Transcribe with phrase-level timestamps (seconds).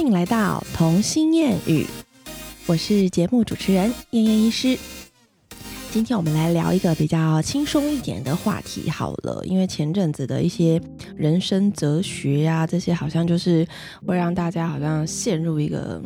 [0.00, 1.84] 欢迎来到童心谚语，
[2.66, 4.78] 我是节目主持人燕燕医师。
[5.90, 10.80] 今天我们来聊一个比较轻松一点的话题好了，因为前阵子的一些
[11.14, 13.68] 人生哲学呀，这些好像就是
[14.06, 16.00] 会让大家好像陷入一个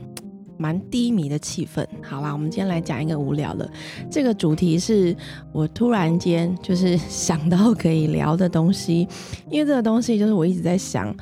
[0.58, 1.86] 蛮低迷的气氛。
[2.02, 3.70] 好啦，我们今天来讲一个无聊的，
[4.10, 5.16] 这个主题是
[5.52, 9.06] 我突然间就是想到可以聊的东西，
[9.48, 11.16] 因为这个东西就是我一直在想。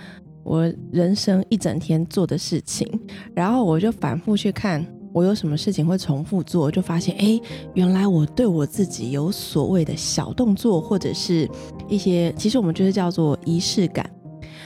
[0.45, 2.87] 我人生一整天做的事情，
[3.35, 7.41] 然后我就反复去看我有什么事情会重复做，就发现哎，
[7.75, 11.49] 原来我对我自己有所谓的小动作，或者是
[11.89, 14.11] 一些，其实我们就是叫做仪式感。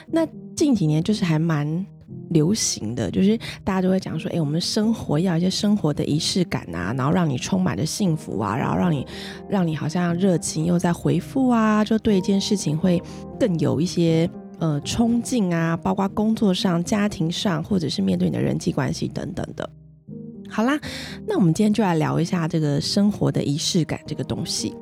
[0.09, 1.85] 那近几年就是还蛮
[2.31, 9.07] 流行的，就是大家都会讲说，哎，我们生活要一些生活的仪式感啊，然后让你充满着幸福啊，然后让你
[9.49, 13.03] 让你好像热情又在回复啊，就对一件事情会
[13.39, 14.31] 更有一些。
[14.59, 19.69] 呃，冲劲啊，包括工作上、家庭上，或者是面对你的人际关系等等的。
[20.49, 20.79] 好啦，
[21.27, 24.75] 那我们今天就来聊一下这个生活的仪式感这个东西。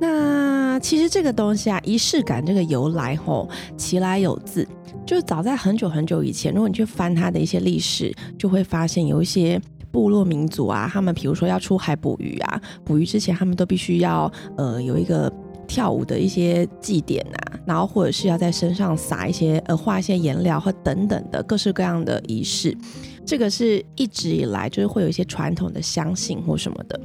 [0.00, 4.66] 那其实这个东西啊，仪式感这个由来吼，其来有自，
[5.06, 9.60] 就早在很久很久以前，如果你去翻它的一些历史，就会发现有一些
[9.92, 15.32] 部落民族啊，他们比如说要出海捕鱼啊，捕鱼之前他们都必须要呃有一个。
[15.66, 22.76] 跳舞的一些祭典啊，然后或者是要在身上撒一些呃画一些颜料和等等的各式各样的仪式，
[23.24, 27.00] 这个是一直以来就是会有一些传统的相信或什么的。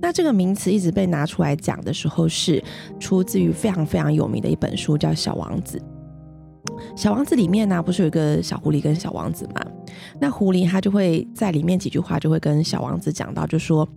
[0.00, 2.62] 那这个名词一直被拿出来讲的时候，是
[3.00, 5.78] 出自于非常非常有名的一本书，叫《小王子》。
[6.96, 9.64] 小王子里面呢，不是有一个小狐狸跟小王子吗？
[10.20, 13.88] 那狐狸他就会在里面几句话就会跟小王子讲到，就说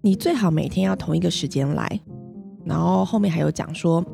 [0.00, 2.00] 你最好每天要同一个时间来。
[2.66, 4.04] 然后后面还有讲说，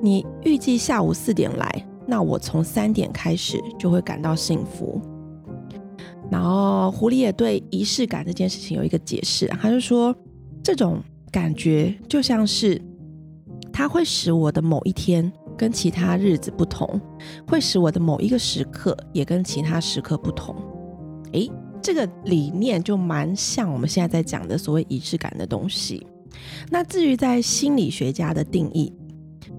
[0.00, 5.00] 你预计下午四点来，那我从三点开始就会感到幸福。
[6.30, 10.14] 然后狐狸也对仪式感这件事情有一个解释，他就说
[10.62, 12.80] 这种感觉就像是
[13.72, 17.00] 它会使我的某一天跟其他日子不同，
[17.46, 20.56] 会使我的某一个时刻也跟其他时刻不同。
[21.32, 21.50] 诶，
[21.82, 26.06] 这个理念就蛮像我们现在在讲的所谓仪式感的东西。
[26.70, 28.92] 那至于在心理学家的定义，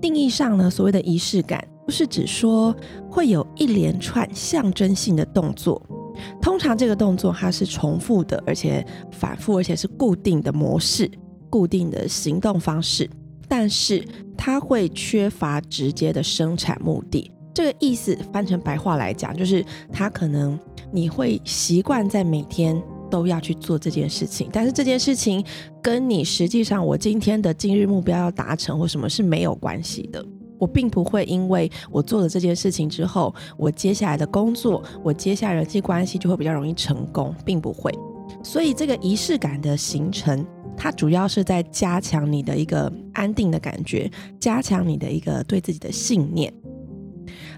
[0.02, 2.76] 定义上呢，所谓的仪式感，不是指说
[3.10, 5.82] 会有一连串象征性的动作，
[6.42, 11.10] 通常这个动作它是重复的，而且反复，而且是固定的模式、
[11.50, 13.10] 固定的行动方式，
[13.48, 14.06] 但是
[14.38, 17.32] 它会缺乏直接的生产目的。
[17.54, 20.60] 这个意思翻成白话来讲，就是它可能
[20.92, 22.80] 你会习惯在每天。
[23.09, 25.44] 都要去做这件事情，但是这件事情
[25.81, 30.25] 跟你实际上我今天的今日目标要达成或什么是没有关系的。
[30.59, 37.94] 我并不会因为我做了这件事情之后，我接下来的工作，我接下来人际关系就会比较容易成功，并不会。
[38.44, 40.44] 所以这个仪式感的形成，
[40.75, 46.51] 它主要是在加强你的一个安定的感觉，加强你的一个对自己的信念。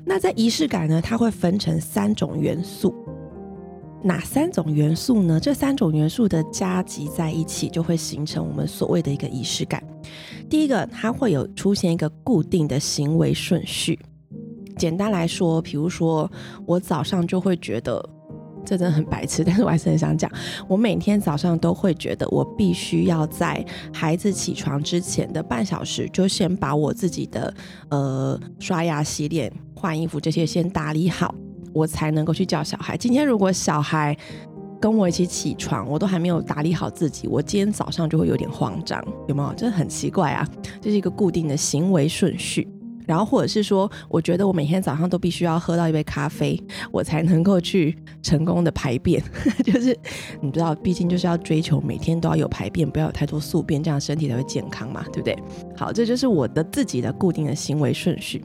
[0.03, 2.93] 那在仪式感呢，它会分成三种元素。
[4.01, 5.39] 哪三种元素呢？
[5.39, 9.83] 这三种元素的加集在一起，就会形成我们所谓的一个仪式感。
[10.49, 13.99] 第一个，它会有出现一个固定的行为顺序。
[14.77, 16.31] 简单来说，比如说
[16.65, 18.01] 我早上就会觉得，
[18.65, 20.31] 这真的很白痴， 但是我还是很想讲。
[20.67, 27.53] 我每天早上都会觉得，我必须要在孩子起床之前的半小时，就先把我自己的
[27.89, 31.35] 呃刷牙、洗脸、换衣服这些先打理好。
[31.79, 32.97] 我才能够去叫小孩。
[32.97, 34.15] 今天如果小孩
[34.81, 39.53] 跟我一起起床，我都还没有打理好自己，我今天早上就会有点慌张，有没有？
[39.53, 40.45] 真的很奇怪啊！
[40.81, 42.67] 这是一个固定的行为顺序。
[43.07, 49.19] 然后或者是说，我觉得我每天早上都必须要喝到一杯咖啡，我才能够去成功的排便。
[49.65, 49.97] 就是
[50.41, 55.35] 你知道，毕竟就是要追求每天都要有排便，不要有太多宿便，这样身体才会健康嘛，对不对？
[55.75, 58.43] 好，这就是我的自己的固定的行为顺序。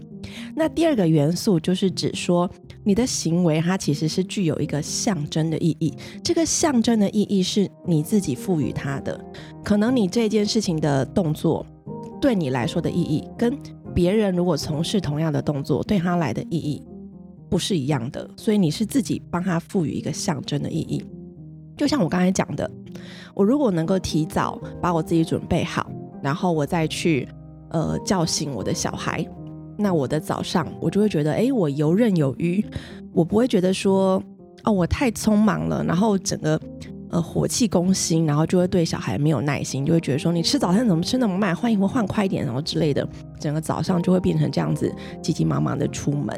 [0.56, 2.50] 那第二个元素就是指说，
[2.84, 5.92] 你的行为它其实是具有一个象征的意义。
[6.22, 9.18] 这个象征的意义是你自己赋予它的。
[9.64, 11.66] 可能你这件事情的动作
[12.20, 13.58] 对你来说的意义跟
[13.94, 16.82] 别人如果从事同样的动作，对他来的意义
[17.48, 21.04] 不是一样的，所以你是自己帮他赋予一个象征的意义。
[21.76, 22.70] 就像我刚才讲的，
[23.34, 25.90] 我如果能够提早把我自己准备好，
[26.22, 27.28] 然后我再去
[27.70, 29.24] 呃叫醒我的小孩，
[29.76, 32.64] 那我的早上我就会觉得，哎，我游刃有余，
[33.12, 34.22] 我不会觉得说，
[34.64, 36.60] 哦，我太匆忙了，然后整个。
[37.10, 44.92] 呃，火气攻心，然后就会对小孩没有耐心，就会觉得说你吃早餐怎么吃那么慢，换衣服换快一点，然后之类的，整个早上就会变成这样子，
[45.22, 46.36] 急急忙忙的出门。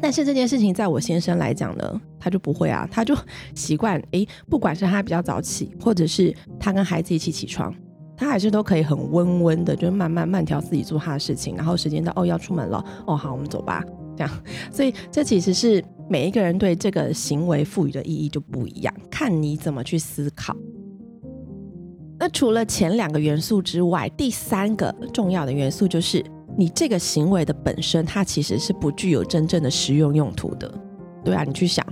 [0.00, 3.14] 但是这件事情在我先生来讲呢，他就不会啊，他就
[3.54, 7.74] 习惯诶，不管是他比较早起，或者是他跟孩子一起起床，
[8.16, 13.84] 他还是都可以很温温的，就慢慢慢条自己做他的事情，然后时间到哦要出门了，哦好我们走吧，
[14.16, 14.30] 这样。
[14.72, 20.56] 所以这其实是每一个人对这个行为赋予的意义就不一样，看你怎么去思考。
[22.18, 26.24] 那除了前两个元素之外，第三个重要的元素就是。
[26.58, 30.72] 你这个行为的本身，它其实是不具有真正的实用用途的，
[31.22, 31.85] 对啊，你去想，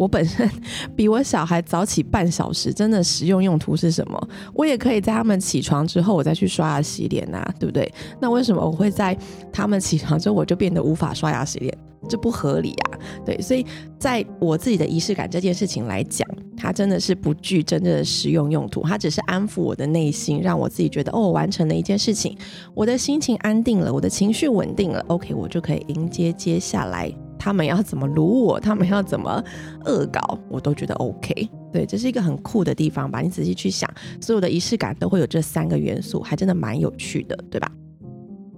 [0.00, 0.50] 我本身
[0.96, 4.28] 比我小孩早起半小时，真的实用用途是什么？
[4.54, 7.92] 我也可以在他们起床之后，我再去刷牙洗脸呐，对不对？
[8.18, 9.14] 那为什么我会在
[9.52, 11.76] 他们起床之后，我就变得无法刷牙洗脸？
[12.08, 12.98] 这不合理啊！
[13.26, 13.64] 对，所以
[13.98, 16.26] 在我自己的仪式感这件事情来讲，
[16.56, 22.34] 它真的是不具真正的实用用途，它只是安抚我的内心，让我自己觉得哦，完成了一件事情，
[22.74, 29.42] 我的心情安定了，我的情绪稳定了，OK，我就可以迎接接下来他们要怎么撸我，他们要怎么
[29.86, 31.48] 恶搞，我都觉得 OK。
[31.72, 33.20] 对，这是一个很酷的地方吧？
[33.20, 33.90] 你仔细去想，
[34.20, 37.72] 所有的仪式感都会有这三个元素，还真的蛮有趣的，对吧？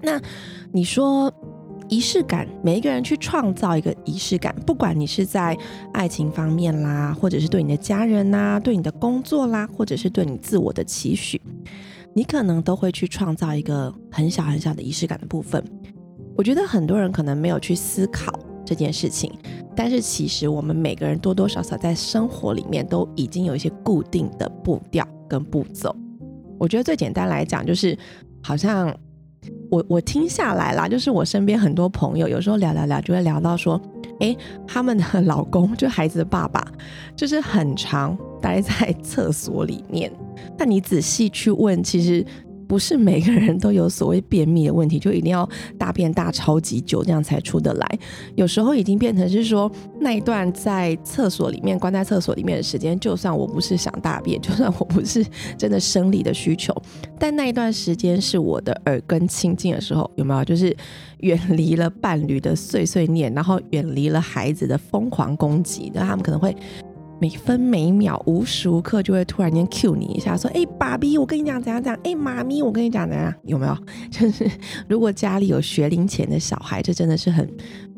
[0.03, 0.21] 那
[0.73, 1.33] 你说？
[1.89, 5.55] 仪式感，每一个人去创造一个仪式感，不管你是在
[5.93, 11.39] 爱情方面啦，或者是对你的家人呐，对你的工作啦，或者是对你自我的期许，
[12.15, 15.63] 你可能都会去创造一个很小很小的仪式感的部分。
[16.35, 18.33] 我觉得很多人可能没有去思考
[18.73, 19.31] 这件事情，
[19.77, 25.95] 但是其实我们每个人多多少少在生活里面都已经有一些固定的步调跟步骤。
[26.59, 27.99] 我觉得最简单来讲，就是
[28.43, 28.95] 好像。
[29.73, 33.81] 我我听下来啦，就是我身边很多朋友，有时候聊聊聊，就会聊到说，
[34.21, 34.37] 哎，
[34.69, 36.65] 他们的老公，就孩子的爸爸，
[37.17, 40.13] 就是很常待在厕所里面。
[40.57, 42.25] 但你仔细去问，其实。
[42.73, 45.47] 不是每个人都有所谓便秘的问题，就一定要
[45.77, 47.99] 大便大超级久，这样才出得来。
[48.35, 49.71] 有时候已经变成是说，
[50.01, 55.23] 那一段在厕所里面关在厕所里面的时间，就算我不是想大便，就算我不是
[55.59, 56.75] 真的生理的需求，
[57.19, 60.43] 但那一段时间是我的耳根清净的时候，有没有？
[60.43, 60.75] 就是
[61.19, 66.57] 远离了伴侣的碎碎念，然后远离了孩子的疯狂攻击，那他们可能会。
[67.23, 73.79] 每分每秒、无时无刻就会突然间 cue 你一下，说：“哎，爸比，我跟你讲怎样怎样。”哎，妈咪，我跟你讲怎样， 有没有？
[74.11, 74.51] 就是
[74.89, 77.49] 如果家里有学龄前的小孩，这真的是很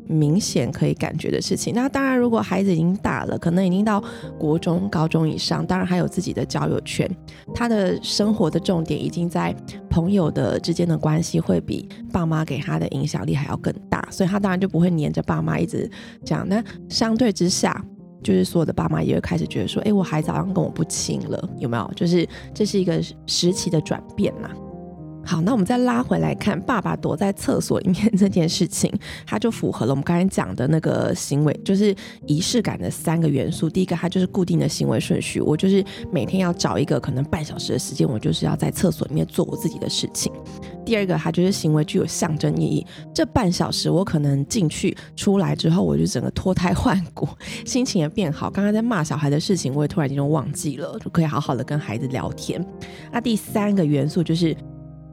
[0.07, 1.73] 明显可以感觉的事情。
[1.73, 3.99] 那当然，如果孩子已经大了，可能已经到
[4.37, 7.09] 国中、高中以上，当然还有自己的交友圈，
[7.51, 9.55] 他的生活的重点已经在
[9.89, 15.89] 朋友的之间的关系，会比爸妈给他的影响力还要更大，所以他当然就不会黏着爸妈一直
[16.23, 16.47] 讲。
[16.47, 17.83] 那相对之下，
[18.25, 21.91] 就是所有的爸妈也会开始觉得说，哎，我孩子好像跟我不亲了，有没有？
[21.95, 24.49] 就是这是一个时期的转变嘛。
[25.25, 28.91] 好，那我们再拉回来看，爸爸躲在厕所里面这件事情，
[29.25, 31.93] 它就符合了我们刚才讲的那个行为，就是
[32.27, 33.67] 仪式感的三个元素。
[33.67, 40.31] 第一个，它就是固定的行为顺序，我就是每天要找一个可能半小时的时间，我就是要在厕所里面做我自己的事情。
[40.85, 42.85] 第二个，它就是行为具有象征意义。
[43.11, 47.27] 这半小时，我可能进去出来之后，我就整个脱胎换骨，
[47.65, 48.51] 心情也变好。
[48.51, 52.63] 刚刚在骂小孩的事情，我也突然间就忘记了，就可以好好的跟孩子聊天。
[53.11, 54.55] 那第三个元素就是，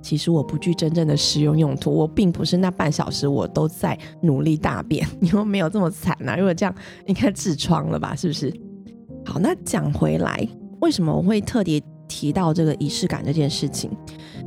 [0.03, 6.37] 其实我不具真正的实用用途，我并不是那半小时我都在努力大便， 你们没有这么惨呐。
[6.37, 6.75] 如果这样，
[7.07, 8.15] 应该痔疮了吧？
[8.17, 8.53] 是不是？
[9.25, 10.47] 好，那讲回来，
[10.81, 13.91] 为什么我会特别提到这个仪式感这件事情？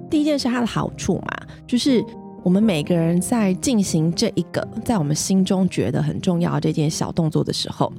[0.10, 2.04] 第一件事它的好处嘛，就是
[2.44, 7.92] 我们每个人在进行这一个在我们心中觉得很重要这件小动作的时候，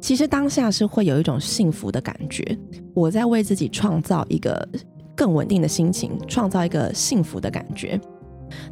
[0.00, 2.58] 其实当下是会有一种幸福的感觉。
[2.94, 4.68] 我在为自己创造一个
[5.22, 8.00] 更稳定的心情，创造一个幸福的感觉。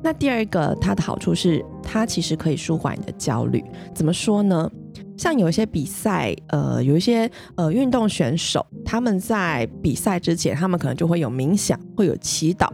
[0.02, 3.64] 那第二个它的好处是，它其实可以舒缓你的焦虑。
[3.94, 4.68] 怎么说呢？
[5.16, 12.68] 像有一些比赛，呃，有一些呃运动选手，他们在比赛之前，他们可能就会有冥想，会有祈祷，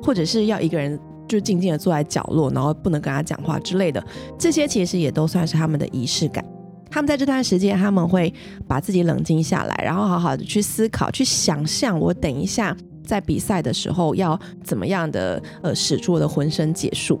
[0.00, 0.96] 或者是要一个人
[1.26, 4.00] 就静静的坐在角落，然后不能跟他讲话之类的。
[4.38, 6.44] 这些其实也都算是他们的仪式感。
[6.88, 8.32] 他们在这段时间，他们会
[8.68, 12.74] 把自己冷静下来，然后好好的去思考，去想象我等一下
[13.08, 17.18] 在比赛的时候要怎么样的呃使出我的浑身解数。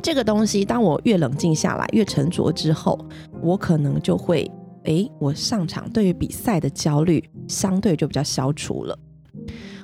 [0.00, 2.96] 这个东西，当我越冷静下来，越沉着之后，
[3.42, 4.48] 我可能就会，
[4.84, 8.96] 哎，我上场对于比赛的焦虑相对就比较消除了。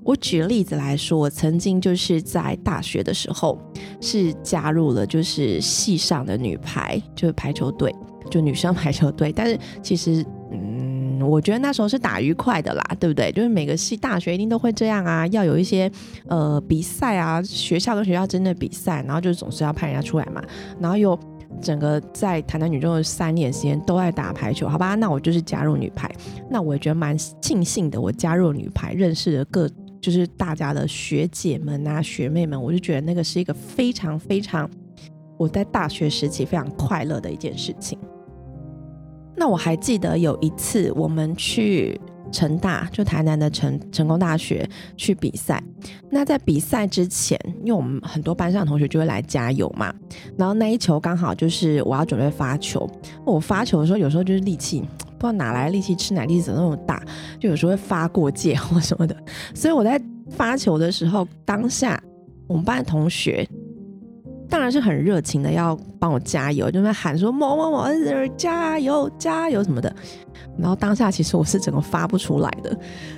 [0.04, 3.60] 我举个例子来说，我曾经就是在大学的时候
[4.00, 7.92] 是加入了就是系上的女排，就是排球队，
[8.30, 10.24] 就女生排球队，但是其实，
[11.28, 13.30] 我觉得那时候是打愉快的啦，对不对？
[13.32, 15.90] 就是每个系大学一定都会这样啊，要有一些
[16.26, 20.42] 呃比赛啊，学校跟学校之间的比赛，然后就总是要派人家出来嘛，
[20.80, 21.18] 然后又
[21.60, 24.94] 整个在台南女中的三年时间都在打排球，好吧？
[24.94, 26.10] 那我就是加入女排，
[26.50, 28.00] 那我也觉得蛮庆幸的。
[28.00, 29.68] 我加入女排，认识了各
[30.00, 34.68] 就是大家的学姐们啊、学妹们，我就觉得那个是一个非常非常
[35.36, 37.98] 我在大学时期非常快乐的一件事情。
[39.38, 42.00] 那我还记得有一次我们去。
[42.30, 44.68] 成大就台南的成成功大学
[44.98, 45.64] 去比赛，
[46.10, 49.90] 那在比赛之前，因为我们很多班上的同学就会来加油嘛，
[50.36, 52.86] 然后那一球刚好就是我要准备发球，
[53.24, 57.02] 我发球的时候有时候就是力气不知道哪来的力气，吃奶力怎么那么大，
[57.40, 59.16] 就有时候会发过界或什么的，
[59.54, 61.98] 所以我在发球的时候，当下
[62.46, 63.48] 我们班的同学。
[64.48, 67.84] 当然是很热情的，要帮我加油，就在喊说某某某
[68.36, 69.94] 加油加油什么的。
[70.56, 72.76] 然后当下其实我是整个发不出来的，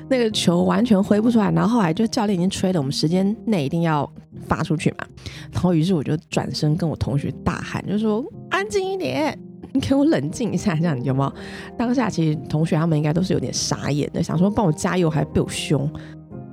[0.08, 1.50] 那个球完全挥不出来。
[1.52, 4.10] 然后后来就教练已经吹了，我们时间内一定要
[4.46, 5.06] 发出去嘛。
[5.52, 9.38] 然后于是我就转身跟我同学大喊，就说安静一点，
[9.72, 11.32] 你给我冷静一下，这样有没有？
[11.78, 15.88] 当下其实同学他们应该都是有点傻眼的，想说帮我加油还被我凶。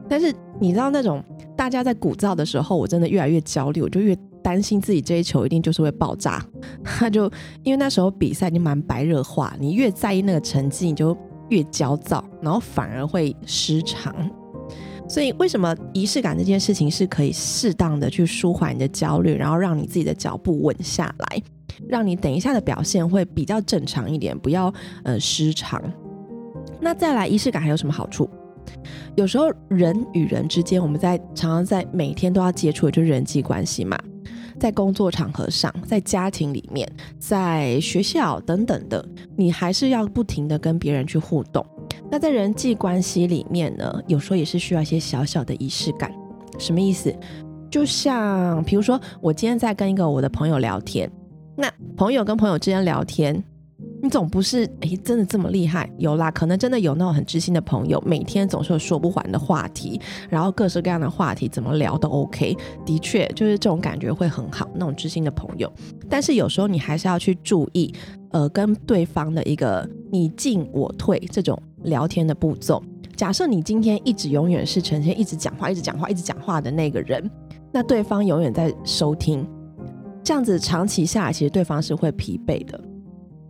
[0.09, 1.23] 但是你知道那种
[1.55, 4.17] 大家在鼓噪的时候，我真的越来越焦虑，我就越。
[4.43, 6.41] 担心自己这一球一定就是会爆炸，
[6.81, 7.29] 他就
[7.63, 11.17] 因为那时候比赛已经蛮白热化，你越在意那个成绩，你就
[11.49, 14.15] 越焦躁，然后反而会失常。
[15.05, 21.43] 所以为什么仪式感这件事情是可以适当的去舒缓你的焦虑，然后让你自己的脚步稳下来，
[21.85, 24.73] 让你等一下的表现会比较正常一点，不要
[25.03, 25.81] 呃失常。
[26.79, 28.29] 那再来仪式感还有什么好处？
[29.15, 33.97] 有时候人与人之间，我们在常常在每天都要接触的就是人际关系嘛。
[34.59, 41.63] 在工作场合上，在家庭里面，在学校等等的，你还是要不停的跟别人去互动。
[42.09, 46.11] 那在人际关系里面呢，有时候也是需要一些小小的仪式感。
[46.57, 47.15] 什么意思？
[47.69, 51.07] 就像比如说，我今天在跟一个我的朋友聊天，
[51.55, 53.43] 那朋友跟朋友之间聊天。
[54.01, 55.89] 你总不是哎，真的这么厉害？
[55.97, 59.99] 有啦，可能真的有那种很知心的朋友，每天总是有说不完的话题，
[60.29, 62.55] 然后各式各样的话题怎么聊都 OK。
[62.85, 65.71] 的确，就是这种感觉会很好，那种知心的朋友。
[66.07, 67.91] 但是有时候你还是要去注意，
[68.29, 72.81] 呃，跟对方的一个你进我退这种聊天的步骤。
[73.15, 77.27] 假设你今天一直永远是呈现一直讲话、一直讲话、一直讲话的那个人，
[77.71, 79.43] 那对方永远在收听，
[80.23, 82.79] 这样子长期下来，其实对方是会疲惫的。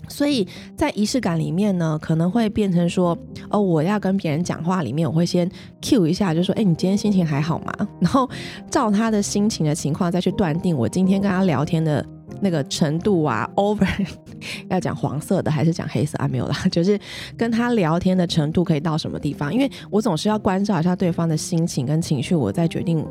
[0.07, 3.17] 所以在仪式感里面呢，可能会变成说，
[3.49, 5.49] 哦，我要跟别人讲话里面，我会先
[5.81, 7.73] cue 一下，就说，哎，你今天心情还好吗？
[7.99, 8.29] 然后
[8.69, 12.05] 照他的心情的情况再去断定我今天跟他聊天的
[12.41, 13.87] 那个程度啊， over
[14.69, 16.27] 要讲黄色的还是讲黑色啊？
[16.27, 16.99] 没有啦， 就是
[17.35, 19.53] 跟他聊天的程度可以到什么地方？
[19.53, 23.05] 因为我总是要关照一下对方的心情跟情绪，我再决定。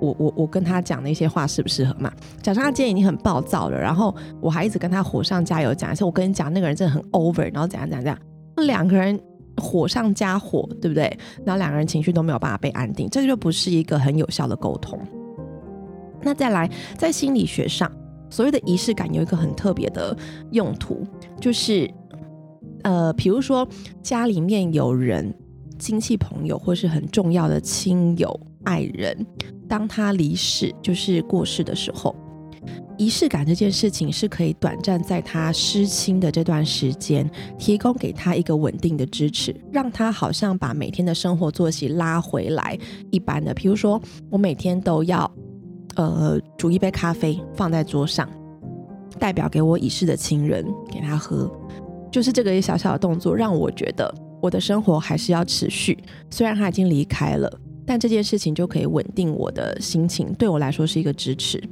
[0.00, 2.12] 我我我跟他讲那些话适不适合嘛？
[2.42, 8.18] 假设他今天已经很暴躁了，然后我还一直跟他火上加油讲一下，我跟你讲那个人真的很 over，然后怎样怎样怎样，
[8.56, 9.18] 那两个人
[9.56, 11.04] 火上加火，对不对？
[11.44, 14.98] 然后两个人情绪都没有办法被安定，这就不是一个很有效的沟通。
[16.22, 17.90] 那再来，在心理学上，
[18.30, 20.16] 所谓的仪式感有一个很特别的
[20.52, 21.06] 用途，
[21.40, 21.90] 就是
[22.82, 23.66] 呃，比如说
[24.02, 25.34] 家里面有人、
[25.78, 29.26] 亲戚朋友或是很重要的亲友、爱人。
[29.70, 32.12] 当他离世，就是过世的时候，
[32.98, 42.76] 仪式感这件事情是可以短暂在他失亲的这段时间，提供给他一个稳定的支持，让他好像把每天的生活作息拉回来
[43.12, 43.54] 一般的。
[43.54, 45.30] 比如说，我每天都要，
[45.94, 48.28] 呃，煮一杯咖啡放在桌上，
[49.20, 51.48] 代表给我已逝的亲人给他喝，
[52.10, 54.12] 就是这个小小的动作，让我觉得
[54.42, 55.96] 我的生活还是要持续，
[56.28, 57.48] 虽然他已经离开了。
[57.86, 61.62] 但这件事情就可以稳定我的心情，对我来说是一个支持。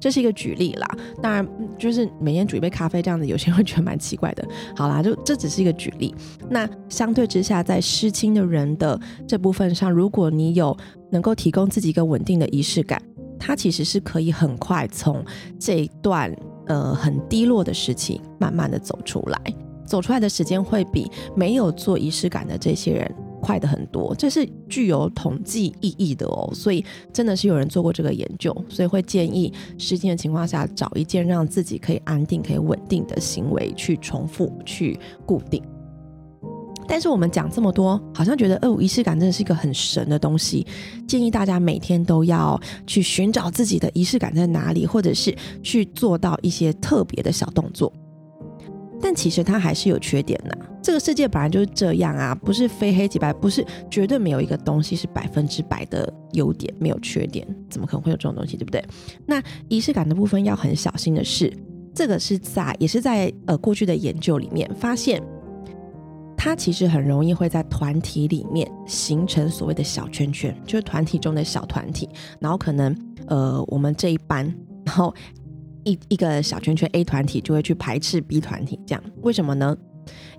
[0.00, 0.88] 这是一个举例啦，
[1.20, 1.46] 当然
[1.78, 4.42] 就是每天煮一杯咖啡这样子，有些人会觉得蛮奇怪的。
[4.74, 6.14] 好啦，就这只是一个举例。
[6.48, 8.98] 那相对之下，在失亲的人的
[9.28, 10.74] 这部分上，如果你有
[11.10, 13.00] 能够提供自己一个稳定的仪式感，
[13.38, 15.22] 它其实是可以很快从
[15.58, 16.34] 这一段
[16.66, 19.38] 呃很低落的时期慢慢的走出来，
[19.86, 23.14] 走出来的时间会比没有做仪式感的这些人。
[23.40, 35.62] 快的很多，这是具有统计意义的哦，所以真的是有人做过这个研究，所以会建议失禁的情况下找一件让自己可以安定、可以稳定的行为去重复、去固定。
[36.86, 40.66] 但是我们讲这么多，好像觉得哦，仪式感真的是一个很神的东西，
[41.06, 45.32] 建议大家每天都要去寻找自己的仪式感在哪里，或者是
[45.62, 47.92] 去做到一些特别的小动作。
[49.00, 50.58] 但其实它还是有缺点的。
[50.82, 58.82] 这个世界本来就是这样啊，不是非黑即白，不是绝对没有一个东西是百分之百的优点，没有缺点，怎么可能会有这种东西，对不对？
[59.26, 61.52] 那仪式感的部分要很小心的是，
[61.94, 65.22] 这个是在也是在呃过去的研究里面发现，
[66.36, 74.46] 它其实很容易会在团体里面形成所谓的小圈圈，就是团体中的小团体，然后可能呃我们这一班，
[74.86, 75.14] 然后
[75.84, 79.76] 一一个小圈圈 A 团体就会去排斥 B 团体，这样为什么呢？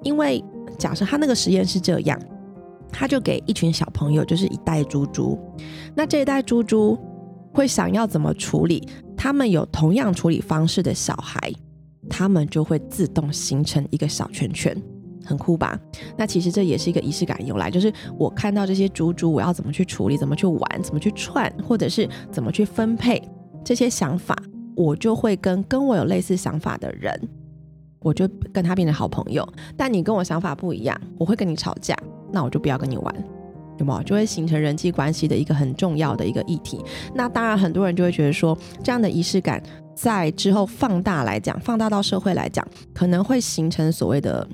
[0.04, 0.44] 因为
[0.78, 2.20] 假设他那个实验是这样，
[2.92, 5.40] 他就给一群小朋友就是一袋猪猪，
[5.96, 6.98] 那这一袋猪猪
[7.54, 8.86] 会想要怎么处理？
[9.16, 11.54] 他们有同样处理方式的小孩，
[12.10, 14.76] 他们就会自动形成一个小圈圈，
[15.24, 15.80] 很酷吧？
[16.18, 23.22] 那其实这也是一个仪式感由来，就是我看到这些猪猪，我要怎么去处理，怎么去玩，怎么去串，或者是怎么去分配
[23.64, 24.36] 这些想法，
[24.76, 27.20] 我就会跟跟我有类似想法的人，
[28.00, 29.48] 我就跟他变成好朋友。
[29.78, 31.96] 但你跟我想法不一样，我会跟你吵架，
[32.32, 33.16] 那我就不要跟你玩。
[33.78, 36.80] 有没有就会形成人际关系的一个很重要的一个议题？
[37.16, 39.62] 那当然，很多人就会觉得说，这样的仪式感
[39.96, 44.48] 在之后放大来讲，放大到社会来讲，可能会形成所谓的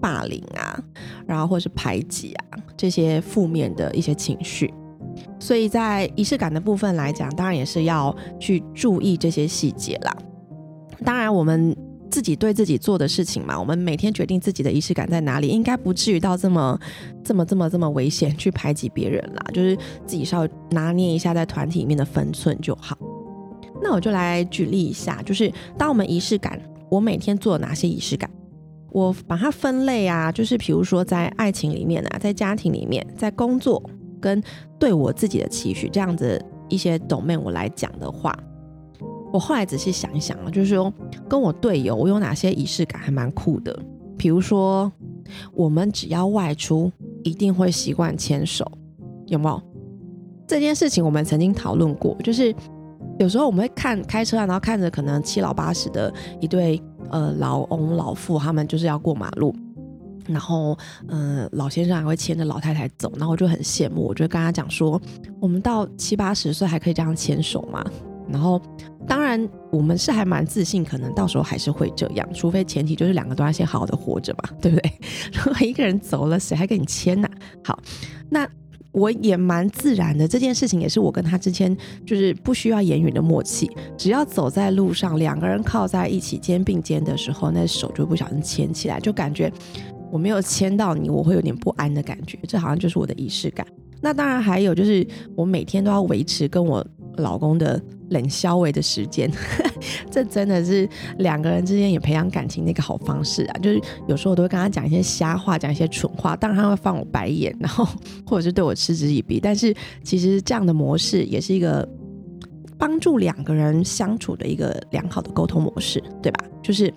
[0.00, 0.80] 霸凌啊，
[1.26, 4.72] 然后或是排挤啊这些负面的一些情绪。
[5.38, 10.16] 所以在仪式感的部分来讲，当然也是要去注意这些细节啦。
[11.04, 11.76] 当然，我们。
[12.10, 16.80] 自己对自己做的事情嘛，我们每天决定自己的仪式感在哪里，应该不至于到这么、
[17.22, 19.44] 这么、这么、这么危险去排挤别人啦。
[19.52, 22.96] 就是自己稍微拿捏一下在团体里面的分寸就好。
[23.82, 26.58] 那我就来举例一下，就是当我们仪式感，
[26.90, 28.28] 我每天做哪些仪式感，
[28.90, 33.82] 我把它分类啊，就是比如说在爱情里面啊，在家庭里面，在工作
[34.20, 34.42] 跟
[34.78, 38.36] 对我自己的期许这样子一些 domain 我来讲的话。
[39.30, 40.92] 我后来仔细想一想啊，就是说
[41.28, 43.78] 跟我队友，我有哪些仪式感还蛮酷的。
[44.16, 44.90] 比如说，
[45.52, 46.90] 我们只要外出，
[47.22, 48.64] 一定会习惯牵手，
[49.26, 49.62] 有没有？
[50.46, 52.54] 这件事情我们曾经讨论过，就是
[53.18, 56.10] 有时候我们会看开车，然后看着可能七老八十的
[56.40, 59.54] 一对呃老翁老妇，他们就是要过马路，
[60.28, 65.00] 然后嗯老先生还会牵着老太太走，然后我就很羡慕，我就跟他讲说，
[65.40, 67.84] 我们到七八十岁还可以这样牵手吗？
[68.30, 68.60] 然后，
[69.06, 74.92] 当然，我们是还蛮自信，可能到时候还是会这样，除非前提就是两个都要先好好的活着嘛， 对不对？
[75.32, 77.28] 如果一个人走了，谁还跟你牵呢？
[77.64, 77.80] 好，
[78.28, 78.46] 那
[78.92, 89.50] 我也蛮自然的，这件事情也是我跟他之间就是不需要言语的默契，只要走在路上，两个人靠在一起肩并肩的时候，那手就不小心牵起来，就感觉
[90.10, 93.66] 我没有牵到你，我会有点不安的感觉，这好像就是我的仪式感。
[94.00, 97.80] 那当然还有就是，我每天都要维持跟我老公的。
[98.10, 99.30] 冷消维的时间，
[100.10, 103.58] 这真的是两个人之间也培养感情的一个好方式啊！
[103.58, 107.86] 就是有时候我都会跟他讲一些瞎话，讲一些蠢话，当然他会翻我白眼，然后
[108.24, 109.38] 或者是对我嗤之以鼻。
[109.38, 111.86] 但是其实这样的模式也是一个
[112.78, 116.42] 帮助两个人相处的一个良好的沟通模式，对吧？
[116.62, 116.90] 就是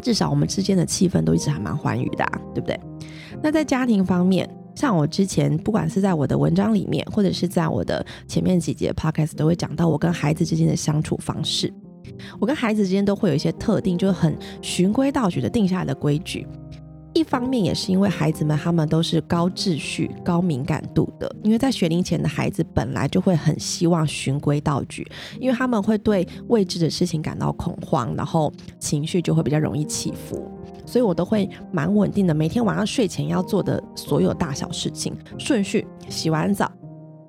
[0.00, 2.80] 至少我们之间的气氛都一直还蛮欢愉的，对不对？
[3.42, 4.48] 那在家庭方面。
[4.72, 11.70] 像我之前，不管是在我的文章里面，或者是在我的前面几节 podcast 都会讲到我跟孩子之间的相处方式。
[12.38, 16.46] 我跟孩子之间都会有一些特定，就是很循规蹈矩的定下来的规矩。
[17.20, 25.06] 一方面也是因为孩子们他们都是高秩序、高敏感度的，因为在学龄前的孩子本来就会很希望循规蹈矩，
[25.38, 30.50] 因为他们会对未知的事情感到恐慌，然后情绪就会比较容易起伏。
[30.86, 36.72] 所以我都会蛮稳定的，每天晚上睡前要做的所有大小事情顺序：洗完澡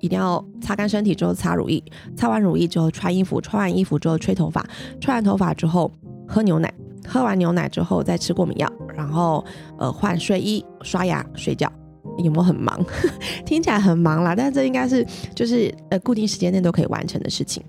[0.00, 1.82] 一定要擦干身体之后擦乳液，
[2.16, 4.66] 擦完乳液之后穿衣服，穿完衣服之后吹头发，
[5.00, 5.92] 吹完头发之后
[6.26, 6.72] 喝牛奶，
[7.06, 9.44] 喝完牛奶之后再吃过敏药，然后
[9.78, 11.70] 呃换睡衣、刷牙、睡觉。
[12.18, 12.78] 有没有很忙？
[13.46, 17.62] 听起来很忙啦，但这应该是就是呃固定时间内都可以完成的事情。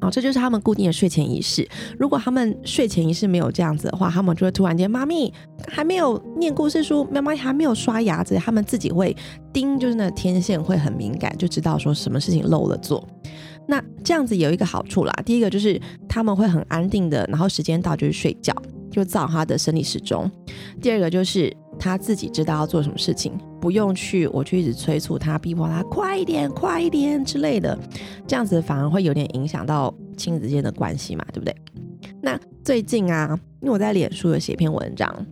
[0.00, 1.68] 哦，这就是他们固定的睡前仪式。
[1.98, 5.32] 如果他们睡前仪式没有这样子的话，他们就会突然间，妈咪
[5.68, 9.16] 还没有念故事书，妈妈还没有刷牙子，他们自己会
[9.52, 13.04] 叮，就是那天线会很敏感，就知道说什么事情漏了做。
[13.72, 18.54] 那这样子有一个好处啦，第一个就是他们会很安定的，然后时间到就是睡觉，
[18.90, 20.30] 就造他的生理时钟。
[20.78, 23.32] 第二个就是他自己知道要做什么事情，
[23.62, 27.78] 不用去我去一直催促他，逼迫他快一点、快一点之类的，
[28.26, 31.56] 这样子反而会有点影响到亲子间的关系嘛，对不对？
[32.20, 35.26] 那最近啊，因为我在脸书有写篇文章。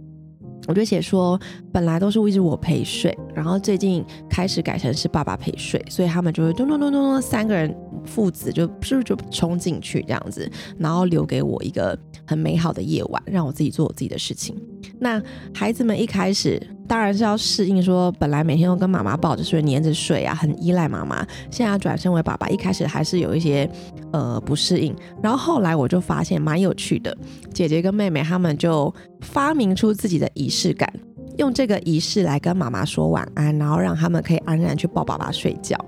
[0.70, 1.36] 我就写说，
[1.72, 14.56] 本来都是一直我陪睡，然后最近开始改成是爸爸陪睡，所以他们就会咚咚咚咚咚，三个人父子就不是就冲进去这样子，然后留给我一个很美好的夜晚，让我自己做我自己的事情。
[15.00, 15.20] 那
[15.52, 21.24] 孩子们一开始当然是要适应，说本来每天都跟妈妈抱着睡、黏着睡啊，很依赖妈妈。
[21.48, 23.70] 现在转身为爸爸，一开始还是有一些
[24.12, 24.92] 呃不适应。
[25.22, 27.16] 然后后来我就发现蛮有趣的，
[27.54, 30.92] 姐姐跟妹妹他们就发明出自己的仪式感，
[31.38, 35.78] 用这个仪式来跟妈妈说晚安，然后让他们可以安然去抱爸爸睡觉。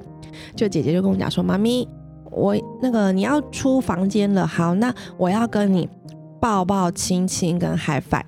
[0.55, 1.85] 就姐姐就跟我讲说：“妈咪，
[2.31, 5.88] 我那个你要出房间了，好，那我要跟你
[6.41, 8.25] 抱抱、亲亲跟嗨翻。”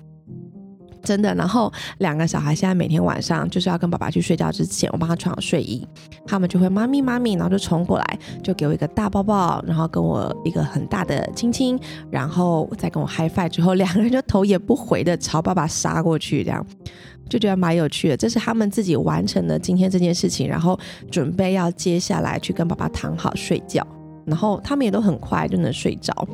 [1.05, 5.87] 真的，然后两个小孩现在每天晚上就是要跟爸爸去睡觉之前，我帮他穿好睡衣，
[6.25, 16.65] 他们就会妈咪妈咪，然后就冲过来，就给我一个大抱抱，然后跟我一个很大的亲亲，然后再跟我嗨 i 之后，两个人就头也不回的朝爸爸杀过去，这样
[17.29, 18.17] 就觉得蛮有趣的。
[18.17, 20.77] 这是他们自己完成了今天这件事情，然后
[21.11, 23.85] 准备要接下来去跟爸爸躺好睡觉，
[24.25, 26.27] 然后他们也都很快就能睡着。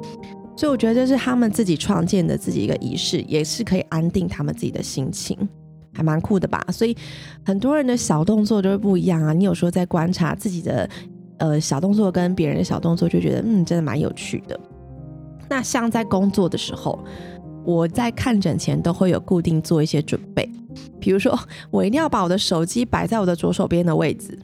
[0.62, 5.36] 所以我觉得这是他们自己创建的自己一个仪式，也是可以安定他们自己的心情，
[5.91, 6.63] 还蛮酷的吧？
[6.71, 6.95] 所以
[7.43, 9.34] 很多人的小动作都会不一样啊。
[9.34, 10.88] 你有时候在观察自己的
[11.39, 14.60] 呃小动作跟别人的小动作，就觉得嗯，真的蛮有趣的。
[15.50, 17.04] 那像在工作的时候，
[17.65, 20.47] 我在看诊前都会有固定做一些准备，
[21.00, 21.36] 比如说
[21.71, 24.38] 我一定要把我的手机摆在我的左手边的位置。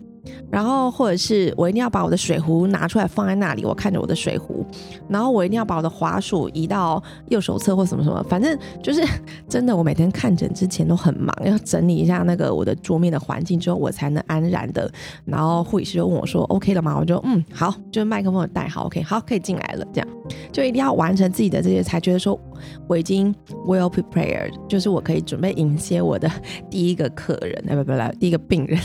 [0.50, 4.66] 然后，或者是我一定要把我的水壶拿出来放在那里，我看着我的水壶。
[5.10, 9.04] 然后我一定要把我的滑鼠移到右手侧或什么什么，反正就是
[9.50, 14.90] 真的，我每天看诊之前都很忙，要整理一下那个我的桌面的环境之后，我才能安然的。
[15.26, 19.86] 然后护理师就问我说：“OK 了吗？”我就嗯好，就是麦克风带好，OK 好，可以进来了。
[19.94, 20.08] 这样
[20.52, 22.40] 就一定要完成自己的这些，才觉得说
[22.88, 23.34] 我已经
[23.66, 26.30] well prepared，就是我可以准备迎接我的
[26.70, 28.80] 第一个客人，哎不不来第一个病人。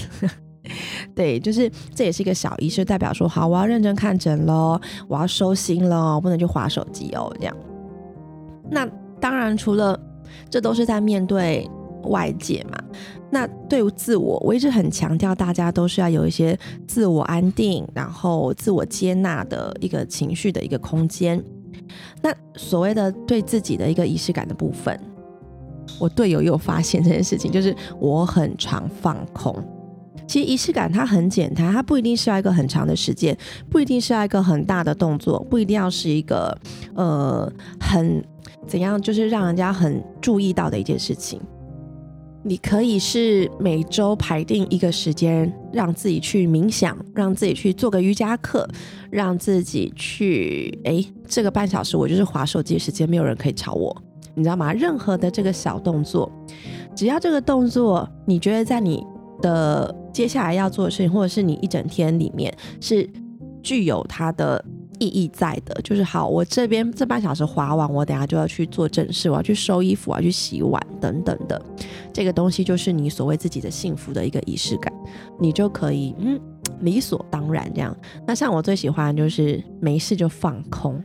[1.14, 7.56] 对，就是这也是一个小仪式，代表说好，我要认真看诊喽，我要收心喽，不能去划手机哦，这样。
[8.70, 8.86] 那
[9.20, 9.98] 当然，除了
[10.48, 11.68] 这都是在面对
[12.04, 12.78] 外界嘛。
[13.30, 21.42] 那对自我，我一直很强调，大家都是要有一些自我安定，然后自我接纳的一个情绪的一个空间。
[22.20, 25.00] 那所谓的对自己的一个仪式感的部分，
[25.98, 29.56] 我队友有发现这件事情，就是我很常放空。
[30.32, 33.36] 其实仪式感它很简单，它不一定是要一个很长的时间，
[33.68, 36.58] 不一定是要一个很大的动作，不一定要是一个
[36.94, 38.24] 呃很
[38.66, 41.38] 怎样，就是让人家很注意到的一件事情。
[42.42, 48.66] 你可以是每周排定一个时间，让自己去冥想，让自己去做个瑜伽课，
[49.10, 53.94] 让自己去哎这个半小时我就是划手机时间，没有人可以吵我，
[54.34, 54.72] 你知道吗？
[54.72, 56.32] 任何的这个小动作，
[56.96, 59.06] 只要这个动作你觉得在你
[59.42, 62.50] 的接下来要做的事情，或者是你一整天里面
[62.80, 63.06] 是
[63.62, 64.64] 具有它的
[64.98, 71.60] 意义在的，就是好，我这边这半小时划完，我等下就要去做正事，我要去收衣服，我要去洗碗等等的，
[72.12, 74.92] 这个东西就是你所谓自己的幸福的一个仪式感，
[75.38, 76.40] 你就可以嗯
[76.80, 77.96] 理所当然这样。
[78.26, 81.02] 那像我最喜欢就是没事就放空，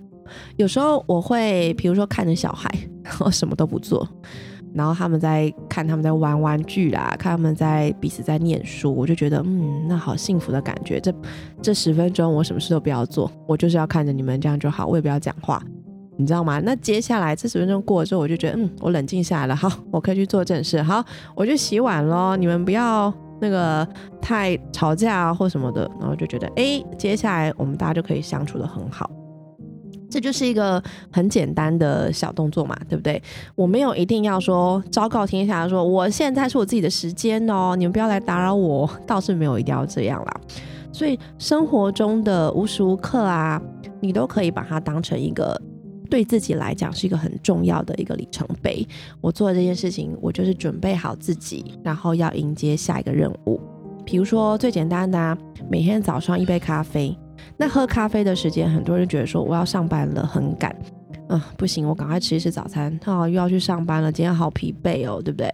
[0.58, 2.70] 有时候我会比如说看着小孩，
[3.20, 4.08] 我什么都不做。
[4.78, 11.00] 然后他们在看，他们在玩玩具啦，看他们在彼此在念书，我就觉得，嗯，那好幸福的感觉。
[11.00, 11.12] 这
[11.64, 15.60] 这十分钟我什么事都不要做，我就是要看着你们这样就好，我也不要讲话，
[16.16, 16.60] 你知道吗？
[16.60, 21.04] 那接下来这十分钟过了之后，我就觉得，嗯，我冷静下来了，好，我可以去做正事，好，
[21.36, 22.36] 我就洗碗喽。
[22.36, 23.12] 你们不要
[23.42, 23.88] 那个
[24.22, 29.10] 太吵架啊或什么的，然后就觉得，哎，接下来我们大家就可以相处的很好。
[30.10, 33.22] 这就是一个很简单的小动作嘛，对不对？
[33.56, 40.42] 我没有一定要说昭告天下说我现在是我自己的时间哦，你们不要来打扰我，倒是没有一定要这样啦。
[40.94, 43.62] 所以生活中的无时无刻啊，
[44.00, 45.62] 你都可以把它当成一个
[46.10, 48.88] 对自己来讲是一个很重要的一个里程碑。
[49.22, 53.60] 我做这件事情，我就是准备好自己，然后要迎接下一个任务。
[54.06, 55.38] 比如说最简单的，
[55.70, 57.16] 每天早上一杯咖啡。
[57.58, 60.76] 那喝咖啡的时间，很多人觉得说我要上班了，很赶，
[61.30, 65.54] 嗯，不行，我赶快吃一吃早餐，哦，又要去上班了，今天好疲惫哦，对不对？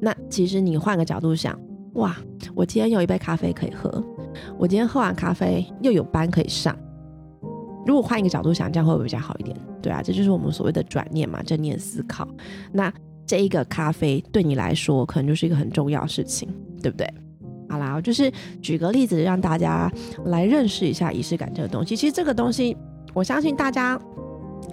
[0.00, 1.58] 那其实你换个角度想，
[1.94, 2.16] 哇，
[2.54, 4.02] 我今天有一杯咖啡可以喝，
[4.58, 6.76] 我今天喝完咖啡又有班可以上。
[7.86, 9.56] 如果换一个角度想，这样会不会比较好一点？
[9.82, 12.28] 对啊，这就是我们所谓的转念嘛，正念思考。
[12.72, 12.92] 那
[13.26, 16.48] 这一个咖啡对你来说，可能就是一个很重要的事情，
[16.82, 17.06] 对不对？
[17.70, 18.30] 好啦，就是
[18.60, 19.88] 举个例子，让大家
[20.24, 21.94] 来认识一下仪式感这个东西。
[21.94, 22.76] 其实这个东西，
[23.14, 23.96] 我相信大家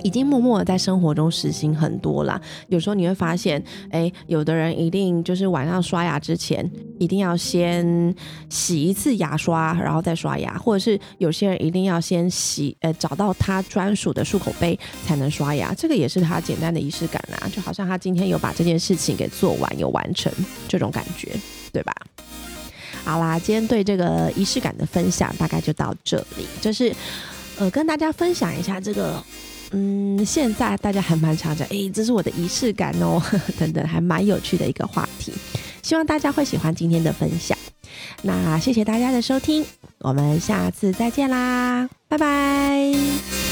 [0.04, 2.42] 已经默默的在生活中实行很多了。
[2.70, 6.68] 有时候你会发现，哎，有的人一定就是晚上刷牙之前
[7.00, 8.16] 一定要先
[8.50, 15.72] 洗一次牙刷，然后再刷牙，或者是有些人一定要先洗，呃，找到他专属的漱口杯才能刷牙。
[15.76, 20.32] 这个也是他简单的仪式感啊，就好像他今天有把这件事情给做完，有完成
[20.68, 21.30] 这种感觉，
[21.72, 21.94] 对吧？
[23.08, 26.94] 好啦，今天对这个仪式感的分享大概就到这里，就是
[27.58, 29.24] 呃，跟大家分享一下这个。
[29.72, 33.22] 嗯，现在大家还蛮常讲， 哎，这是我的仪式感哦，
[33.58, 35.34] 等等，还蛮有趣的一个话题。
[35.84, 37.58] 希望大家会喜欢今天的分享。
[38.24, 39.66] 那谢谢大家的收听，
[40.00, 43.47] 我们下次再见啦，拜拜。